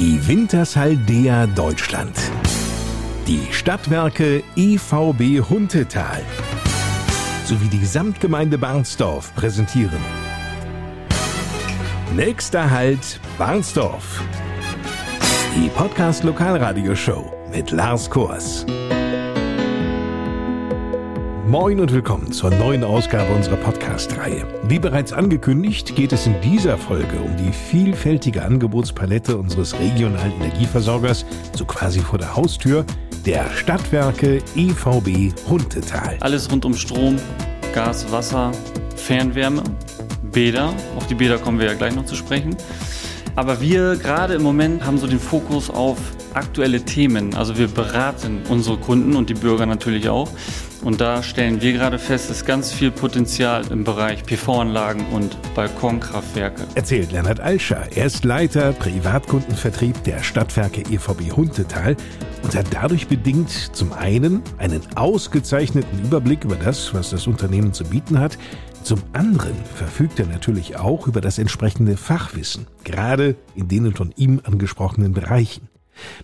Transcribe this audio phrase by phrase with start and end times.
[0.00, 2.16] Die Wintershaldea Deutschland.
[3.26, 6.22] Die Stadtwerke EVB Huntetal
[7.44, 9.98] sowie die Gesamtgemeinde Barnsdorf präsentieren.
[12.14, 14.22] Nächster Halt Barnsdorf.
[15.56, 18.64] Die Podcast Lokalradioshow mit Lars Kors.
[21.48, 24.46] Moin und willkommen zur neuen Ausgabe unserer Podcast-Reihe.
[24.64, 31.24] Wie bereits angekündigt, geht es in dieser Folge um die vielfältige Angebotspalette unseres regionalen Energieversorgers,
[31.56, 32.84] so quasi vor der Haustür,
[33.24, 36.18] der Stadtwerke EVB Huntetal.
[36.20, 37.16] Alles rund um Strom,
[37.72, 38.52] Gas, Wasser,
[38.96, 39.62] Fernwärme,
[40.30, 40.74] Bäder.
[40.98, 42.58] Auf die Bäder kommen wir ja gleich noch zu sprechen.
[43.36, 45.96] Aber wir gerade im Moment haben so den Fokus auf
[46.34, 47.34] aktuelle Themen.
[47.34, 50.28] Also wir beraten unsere Kunden und die Bürger natürlich auch.
[50.82, 55.36] Und da stellen wir gerade fest, es ist ganz viel Potenzial im Bereich PV-Anlagen und
[55.54, 56.66] Balkonkraftwerke.
[56.74, 57.86] Erzählt Lennart Alscher.
[57.94, 61.96] Er ist Leiter Privatkundenvertrieb der Stadtwerke EVB Huntetal
[62.42, 67.84] und hat dadurch bedingt zum einen einen ausgezeichneten Überblick über das, was das Unternehmen zu
[67.84, 68.38] bieten hat,
[68.82, 74.40] zum anderen verfügt er natürlich auch über das entsprechende Fachwissen, gerade in den von ihm
[74.44, 75.68] angesprochenen Bereichen.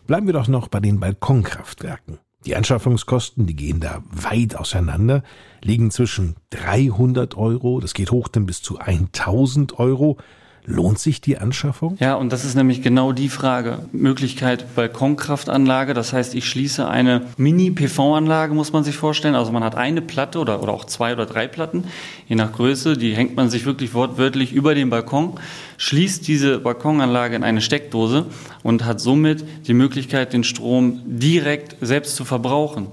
[0.06, 2.18] Bleiben wir doch noch bei den Balkonkraftwerken.
[2.46, 5.22] Die Anschaffungskosten, die gehen da weit auseinander,
[5.62, 10.18] liegen zwischen 300 Euro, das geht hoch dann bis zu 1000 Euro.
[10.66, 11.98] Lohnt sich die Anschaffung?
[12.00, 13.80] Ja, und das ist nämlich genau die Frage.
[13.92, 19.34] Möglichkeit Balkonkraftanlage, das heißt, ich schließe eine Mini-PV-Anlage, muss man sich vorstellen.
[19.34, 21.84] Also man hat eine Platte oder, oder auch zwei oder drei Platten,
[22.28, 25.38] je nach Größe, die hängt man sich wirklich wortwörtlich über den Balkon,
[25.76, 28.24] schließt diese Balkonanlage in eine Steckdose
[28.62, 32.86] und hat somit die Möglichkeit, den Strom direkt selbst zu verbrauchen.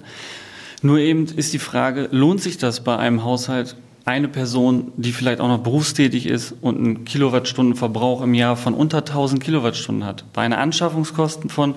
[0.81, 5.39] Nur eben ist die Frage, lohnt sich das bei einem Haushalt eine Person, die vielleicht
[5.39, 10.41] auch noch berufstätig ist und einen Kilowattstundenverbrauch im Jahr von unter 1000 Kilowattstunden hat, bei
[10.41, 11.75] einer Anschaffungskosten von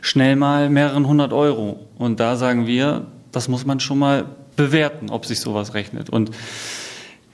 [0.00, 1.80] schnell mal mehreren hundert Euro.
[1.98, 4.26] Und da sagen wir, das muss man schon mal
[4.56, 6.10] bewerten, ob sich sowas rechnet.
[6.10, 6.30] Und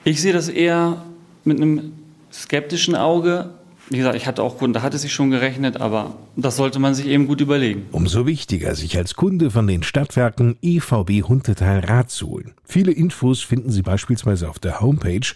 [0.04, 1.02] ich sehe das eher
[1.44, 1.92] mit einem
[2.32, 3.50] skeptischen Auge,
[3.90, 6.78] wie gesagt, ich hatte auch Kunden, da hat es sich schon gerechnet, aber das sollte
[6.78, 7.86] man sich eben gut überlegen.
[7.90, 12.52] Umso wichtiger, sich als Kunde von den Stadtwerken EVB Huntetal Rat zu holen.
[12.64, 15.26] Viele Infos finden Sie beispielsweise auf der Homepage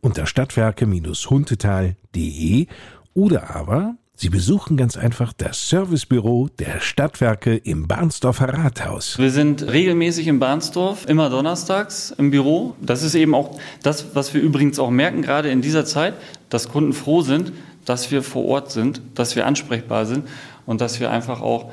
[0.00, 2.66] unter stadtwerke-huntetal.de
[3.14, 9.18] oder aber Sie besuchen ganz einfach das Servicebüro der Stadtwerke im Barnsdorfer Rathaus.
[9.18, 12.76] Wir sind regelmäßig in Barnsdorf, immer donnerstags im Büro.
[12.80, 16.14] Das ist eben auch das, was wir übrigens auch merken, gerade in dieser Zeit,
[16.48, 17.52] dass Kunden froh sind,
[17.84, 20.28] dass wir vor Ort sind, dass wir ansprechbar sind
[20.66, 21.72] und dass wir einfach auch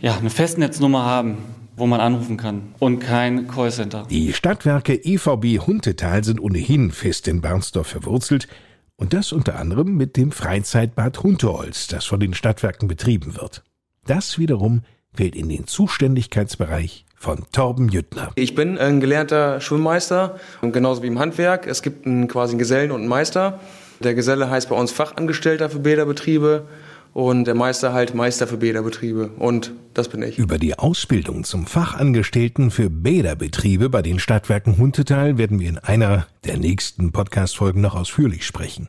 [0.00, 1.38] ja, eine Festnetznummer haben,
[1.76, 4.06] wo man anrufen kann und kein Callcenter.
[4.10, 8.48] Die Stadtwerke EVB Huntetal sind ohnehin fest in Barnsdorf verwurzelt
[8.96, 13.62] und das unter anderem mit dem Freizeitbad Hunteholz, das von den Stadtwerken betrieben wird.
[14.06, 14.82] Das wiederum
[15.14, 18.30] fällt in den Zuständigkeitsbereich von Torben Jüttner.
[18.36, 21.66] Ich bin ein gelernter Schwimmmeister, genauso wie im Handwerk.
[21.66, 23.60] Es gibt einen quasi einen Gesellen und einen Meister.
[24.00, 26.66] Der Geselle heißt bei uns Fachangestellter für Bäderbetriebe
[27.14, 29.30] und der Meister halt Meister für Bäderbetriebe.
[29.38, 30.38] Und das bin ich.
[30.38, 36.26] Über die Ausbildung zum Fachangestellten für Bäderbetriebe bei den Stadtwerken Huntetal werden wir in einer
[36.44, 38.88] der nächsten Podcast-Folgen noch ausführlich sprechen.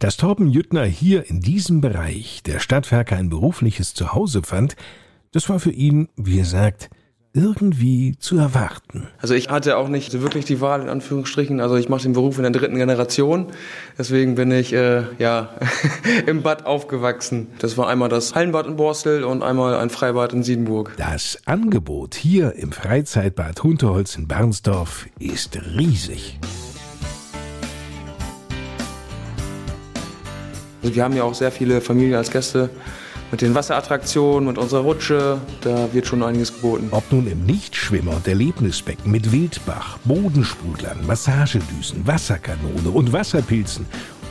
[0.00, 4.74] Dass Torben Jüttner hier in diesem Bereich der Stadtwerke ein berufliches Zuhause fand,
[5.32, 6.90] das war für ihn, wie er sagt,
[7.32, 9.08] irgendwie zu erwarten.
[9.20, 11.60] Also ich hatte auch nicht so wirklich die Wahl in Anführungsstrichen.
[11.60, 13.46] Also ich mache den Beruf in der dritten Generation.
[13.98, 15.50] Deswegen bin ich äh, ja
[16.26, 17.48] im Bad aufgewachsen.
[17.58, 20.94] Das war einmal das Hallenbad in Borstel und einmal ein Freibad in Siedenburg.
[20.96, 26.38] Das Angebot hier im Freizeitbad Hunterholz in Bernsdorf ist riesig.
[30.82, 32.70] Also wir haben ja auch sehr viele Familien als Gäste
[33.30, 36.88] mit den Wasserattraktionen, mit unserer Rutsche, da wird schon einiges geboten.
[36.90, 43.86] Ob nun im Nichtschwimmer und Erlebnisbecken mit Wildbach, Bodensprudlern, Massagedüsen, Wasserkanone und Wasserpilzen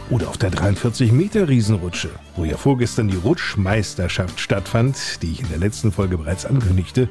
[0.09, 5.49] oder auf der 43 Meter Riesenrutsche, wo ja vorgestern die Rutschmeisterschaft stattfand, die ich in
[5.49, 7.09] der letzten Folge bereits ankündigte,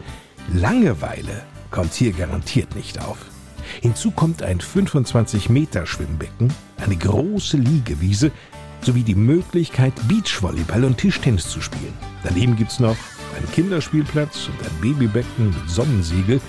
[0.52, 3.18] Langeweile kommt hier garantiert nicht auf.
[3.82, 8.30] Hinzu kommt ein 25 Meter Schwimmbecken, eine große Liegewiese
[8.82, 11.94] sowie die Möglichkeit, Beachvolleyball und Tischtennis zu spielen.
[12.22, 12.96] Daneben gibt's noch
[13.36, 16.40] einen Kinderspielplatz und ein Babybecken mit Sonnensiegel.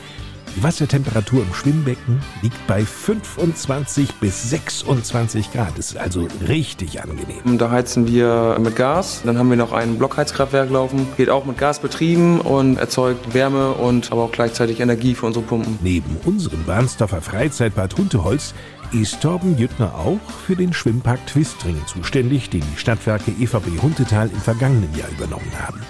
[0.56, 5.78] Die Wassertemperatur im Schwimmbecken liegt bei 25 bis 26 Grad.
[5.78, 7.60] Das ist also richtig angenehm.
[7.60, 9.22] Da heizen wir mit Gas.
[9.24, 11.08] Dann haben wir noch ein Blockheizkraftwerk laufen.
[11.16, 15.46] Geht auch mit Gas betrieben und erzeugt Wärme und aber auch gleichzeitig Energie für unsere
[15.46, 15.78] Pumpen.
[15.84, 18.56] Neben unserem Barnsdorfer Freizeitbad Hunteholz
[18.94, 24.40] ist Torben Jüttner auch für den Schwimmpark Twistring zuständig, den die Stadtwerke EVB Huntetal im
[24.40, 25.82] vergangenen Jahr übernommen haben.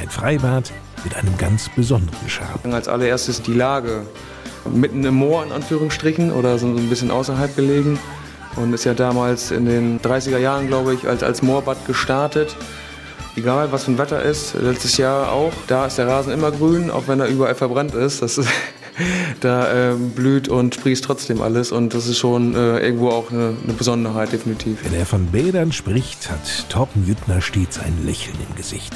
[0.00, 0.72] Ein Freibad
[1.04, 2.72] mit einem ganz besonderen Charme.
[2.72, 4.06] Als allererstes die Lage.
[4.72, 7.98] Mitten im Moor in Anführungsstrichen oder so ein bisschen außerhalb gelegen.
[8.56, 12.56] Und ist ja damals in den 30er Jahren, glaube ich, als, als Moorbad gestartet.
[13.36, 16.90] Egal, was für ein Wetter ist, letztes Jahr auch, da ist der Rasen immer grün,
[16.90, 18.22] auch wenn er überall verbrannt ist.
[18.22, 18.48] Das ist
[19.40, 23.56] da äh, blüht und sprießt trotzdem alles und das ist schon äh, irgendwo auch eine,
[23.62, 24.84] eine, Besonderheit, definitiv.
[24.84, 28.94] Wenn er von Bädern spricht, hat Torben Jüttner stets ein Lächeln im Gesicht.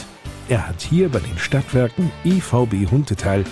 [0.49, 3.44] Er hat hier bei den Stadtwerken EVB Huntetal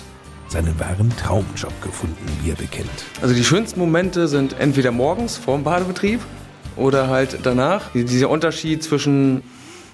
[0.47, 2.89] seinen wahren Traumjob gefunden, wie er bekennt.
[3.21, 6.19] Also die schönsten Momente sind entweder morgens vor dem Badebetrieb
[6.75, 7.91] oder halt danach.
[7.93, 9.43] Dieser Unterschied zwischen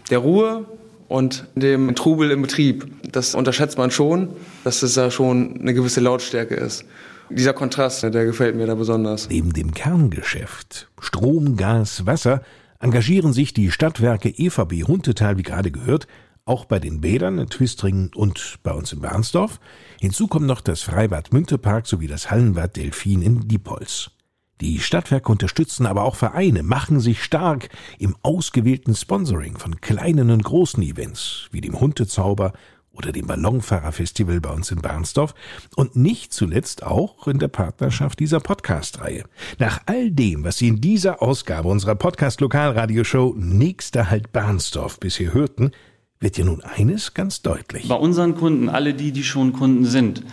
[0.10, 0.66] der Ruhe
[1.08, 4.30] und dem Trubel im Betrieb, das unterschätzt man schon,
[4.64, 6.86] dass es da schon eine gewisse Lautstärke ist.
[7.30, 9.30] Dieser Kontrast, der gefällt mir da besonders.
[9.30, 12.42] Neben dem Kerngeschäft Strom, Gas, Wasser
[12.80, 16.08] engagieren sich die Stadtwerke EVB Huntetal, wie gerade gehört,
[16.46, 19.60] auch bei den Bädern in Twistringen und bei uns in Barnsdorf.
[20.00, 24.12] Hinzu kommen noch das Freibad Müntepark sowie das Hallenbad Delfin in Diepholz.
[24.62, 27.68] Die Stadtwerke unterstützen aber auch Vereine, machen sich stark
[28.00, 32.54] im ausgewählten Sponsoring von kleinen und großen Events wie dem Hundezauber
[32.94, 35.36] oder dem Ballonfahrerfestival bei uns in Barnsdorf
[35.76, 39.26] und nicht zuletzt auch in der Partnerschaft dieser Podcast-Reihe.
[39.60, 45.72] Nach all dem, was Sie in dieser Ausgabe unserer Podcast-Lokalradioshow Nächster Halt Barnsdorf bisher hörten,
[46.22, 47.90] wird ja nun eines ganz deutlich.
[47.90, 50.24] Bei unseren Kunden, alle die, die schon Kunden sind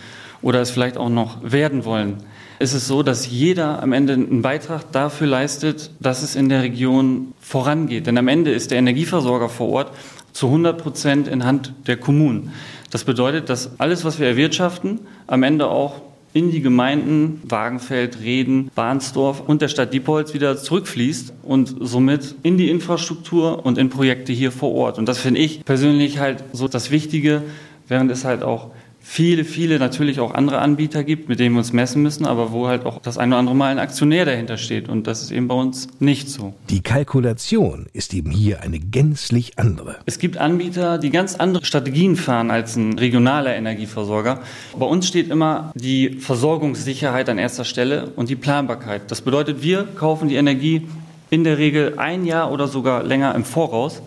[0.43, 2.17] oder es vielleicht auch noch werden wollen,
[2.59, 6.61] ist es so, dass jeder am Ende einen Beitrag dafür leistet, dass es in der
[6.61, 8.07] Region vorangeht.
[8.07, 9.91] Denn am Ende ist der Energieversorger vor Ort
[10.33, 12.51] zu 100 Prozent in Hand der Kommunen.
[12.91, 16.01] Das bedeutet, dass alles, was wir erwirtschaften, am Ende auch
[16.33, 22.57] in die Gemeinden Wagenfeld, Reden, Bahnsdorf und der Stadt Diepholz wieder zurückfließt und somit in
[22.57, 24.97] die Infrastruktur und in Projekte hier vor Ort.
[24.97, 27.43] Und das finde ich persönlich halt so das Wichtige,
[27.87, 28.71] während es halt auch
[29.05, 32.67] viele, viele natürlich auch andere Anbieter gibt, mit denen wir uns messen müssen, aber wo
[32.67, 34.87] halt auch das ein oder andere Mal ein Aktionär dahinter steht.
[34.87, 36.53] Und das ist eben bei uns nicht so.
[36.69, 39.97] Die Kalkulation ist eben hier eine gänzlich andere.
[40.05, 44.39] Es gibt Anbieter, die ganz andere Strategien fahren als ein regionaler Energieversorger.
[44.79, 49.11] Bei uns steht immer die Versorgungssicherheit an erster Stelle und die Planbarkeit.
[49.11, 50.87] Das bedeutet, wir kaufen die Energie
[51.29, 54.01] in der Regel ein Jahr oder sogar länger im Voraus,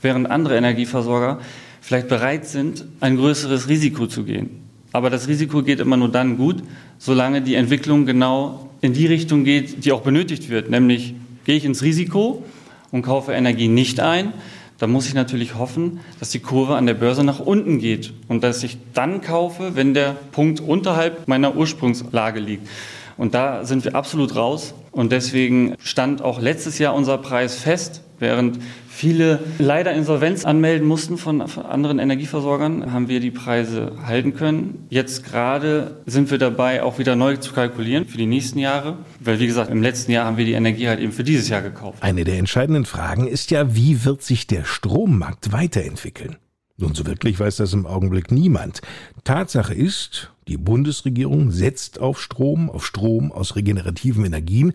[0.00, 1.40] während andere Energieversorger
[1.80, 4.50] vielleicht bereit sind, ein größeres Risiko zu gehen.
[4.92, 6.62] Aber das Risiko geht immer nur dann gut,
[6.98, 10.70] solange die Entwicklung genau in die Richtung geht, die auch benötigt wird.
[10.70, 11.14] Nämlich
[11.44, 12.44] gehe ich ins Risiko
[12.90, 14.32] und kaufe Energie nicht ein,
[14.78, 18.44] dann muss ich natürlich hoffen, dass die Kurve an der Börse nach unten geht und
[18.44, 22.68] dass ich dann kaufe, wenn der Punkt unterhalb meiner Ursprungslage liegt.
[23.16, 24.74] Und da sind wir absolut raus.
[24.92, 28.60] Und deswegen stand auch letztes Jahr unser Preis fest, während
[28.98, 34.86] viele leider Insolvenz anmelden mussten von anderen Energieversorgern, haben wir die Preise halten können.
[34.90, 39.38] Jetzt gerade sind wir dabei, auch wieder neu zu kalkulieren für die nächsten Jahre, weil
[39.38, 42.02] wie gesagt, im letzten Jahr haben wir die Energie halt eben für dieses Jahr gekauft.
[42.02, 46.36] Eine der entscheidenden Fragen ist ja, wie wird sich der Strommarkt weiterentwickeln?
[46.76, 48.80] Nun, so wirklich weiß das im Augenblick niemand.
[49.22, 54.72] Tatsache ist, die Bundesregierung setzt auf Strom, auf Strom aus regenerativen Energien.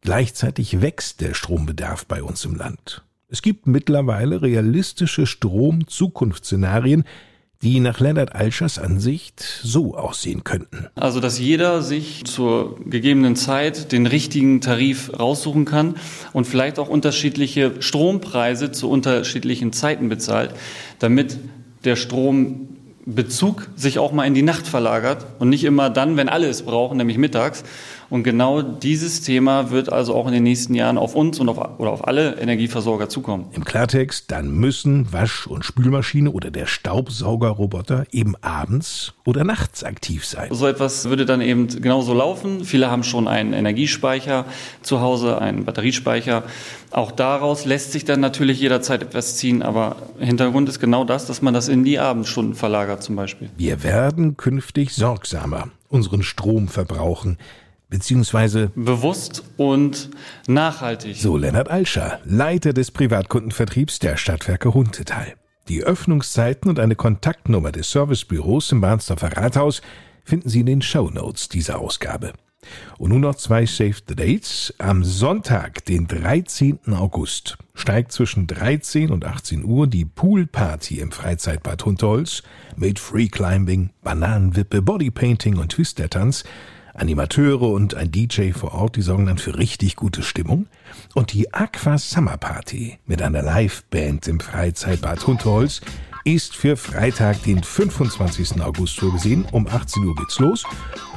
[0.00, 3.04] Gleichzeitig wächst der Strombedarf bei uns im Land.
[3.32, 7.04] Es gibt mittlerweile realistische Strom-Zukunftsszenarien,
[7.62, 10.88] die nach Lennart Alschers Ansicht so aussehen könnten.
[10.96, 15.94] Also, dass jeder sich zur gegebenen Zeit den richtigen Tarif raussuchen kann
[16.32, 20.52] und vielleicht auch unterschiedliche Strompreise zu unterschiedlichen Zeiten bezahlt,
[20.98, 21.38] damit
[21.84, 26.48] der Strombezug sich auch mal in die Nacht verlagert und nicht immer dann, wenn alle
[26.48, 27.62] es brauchen, nämlich mittags.
[28.10, 31.78] Und genau dieses Thema wird also auch in den nächsten Jahren auf uns und auf,
[31.78, 33.46] oder auf alle Energieversorger zukommen.
[33.52, 40.26] Im Klartext, dann müssen Wasch- und Spülmaschine oder der Staubsaugerroboter eben abends oder nachts aktiv
[40.26, 40.48] sein.
[40.52, 42.64] So etwas würde dann eben genauso laufen.
[42.64, 44.44] Viele haben schon einen Energiespeicher
[44.82, 46.42] zu Hause, einen Batteriespeicher.
[46.90, 51.42] Auch daraus lässt sich dann natürlich jederzeit etwas ziehen, aber Hintergrund ist genau das, dass
[51.42, 53.50] man das in die Abendstunden verlagert zum Beispiel.
[53.56, 57.38] Wir werden künftig sorgsamer unseren Strom verbrauchen
[57.90, 60.10] beziehungsweise bewusst und
[60.46, 61.16] nachhaltig.
[61.16, 65.34] So Lennart Alscher, Leiter des Privatkundenvertriebs der Stadtwerke Huntetal.
[65.68, 69.82] Die Öffnungszeiten und eine Kontaktnummer des Servicebüros im Bahnsdorfer Rathaus
[70.24, 72.32] finden Sie in den Show Notes dieser Ausgabe.
[72.98, 74.74] Und nun noch zwei Save the Dates.
[74.78, 76.78] Am Sonntag, den 13.
[76.92, 82.42] August, steigt zwischen 13 und 18 Uhr die Poolparty im Freizeitbad Hunterholz
[82.76, 86.44] mit Free Climbing, Bananenwippe, Bodypainting und Twister-Tanz
[87.00, 90.66] Animateure und ein DJ vor Ort, die sorgen dann für richtig gute Stimmung.
[91.14, 95.80] Und die Aqua Summer Party mit einer Liveband im Freizeitbad Hunterholz
[96.24, 98.60] ist für Freitag, den 25.
[98.60, 99.46] August vorgesehen.
[99.50, 100.64] Um 18 Uhr geht's los.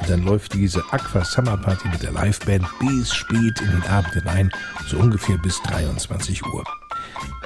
[0.00, 4.14] Und dann läuft diese Aqua Summer Party mit der Liveband bis spät in den Abend
[4.14, 4.50] hinein,
[4.88, 6.64] so ungefähr bis 23 Uhr.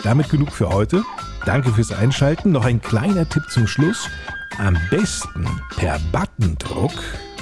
[0.04, 1.02] Damit genug für heute.
[1.45, 2.52] Danke fürs Einschalten.
[2.52, 4.09] Noch ein kleiner Tipp zum Schluss.
[4.59, 6.92] Am besten per Buttondruck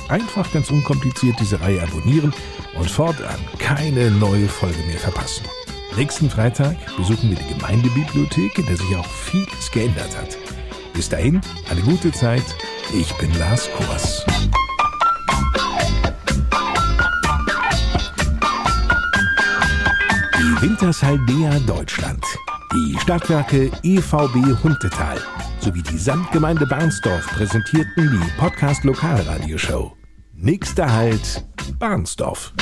[0.08, 2.32] einfach ganz unkompliziert diese Reihe abonnieren
[2.74, 5.44] und fortan keine neue Folge mehr verpassen.
[5.96, 10.36] Nächsten Freitag besuchen wir die Gemeindebibliothek, in der sich auch vieles geändert hat.
[10.92, 12.44] Bis dahin, eine gute Zeit.
[12.94, 14.24] Ich bin Lars Kors.
[20.38, 22.22] Die Wintershaldea Deutschland,
[22.72, 25.18] die Stadtwerke EVB Huntetal
[25.66, 29.96] sowie die Samtgemeinde Barnsdorf präsentierten die Podcast Lokalradioshow.
[30.32, 31.44] Nächster Halt
[31.80, 32.52] Barnsdorf.